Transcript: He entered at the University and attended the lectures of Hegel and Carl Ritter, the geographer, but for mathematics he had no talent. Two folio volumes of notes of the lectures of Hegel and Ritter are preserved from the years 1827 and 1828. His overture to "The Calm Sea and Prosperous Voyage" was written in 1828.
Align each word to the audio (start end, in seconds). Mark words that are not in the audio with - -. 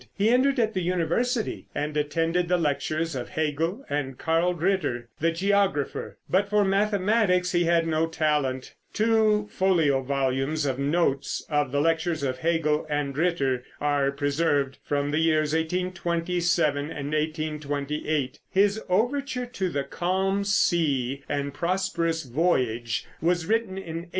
He 0.17 0.29
entered 0.31 0.59
at 0.59 0.73
the 0.73 0.81
University 0.81 1.67
and 1.75 1.95
attended 1.95 2.47
the 2.49 2.57
lectures 2.57 3.13
of 3.15 3.29
Hegel 3.29 3.85
and 3.87 4.17
Carl 4.17 4.55
Ritter, 4.55 5.09
the 5.19 5.29
geographer, 5.31 6.17
but 6.27 6.49
for 6.49 6.65
mathematics 6.65 7.51
he 7.51 7.65
had 7.65 7.85
no 7.85 8.07
talent. 8.07 8.73
Two 8.93 9.47
folio 9.51 10.01
volumes 10.01 10.65
of 10.65 10.79
notes 10.79 11.45
of 11.51 11.71
the 11.71 11.79
lectures 11.79 12.23
of 12.23 12.39
Hegel 12.39 12.87
and 12.89 13.15
Ritter 13.15 13.63
are 13.79 14.09
preserved 14.11 14.79
from 14.83 15.11
the 15.11 15.19
years 15.19 15.53
1827 15.53 16.77
and 16.85 17.13
1828. 17.13 18.39
His 18.51 18.81
overture 18.89 19.45
to 19.45 19.69
"The 19.69 19.83
Calm 19.83 20.43
Sea 20.43 21.21
and 21.29 21.53
Prosperous 21.53 22.23
Voyage" 22.23 23.05
was 23.21 23.45
written 23.45 23.77
in 23.77 24.07
1828. 24.07 24.09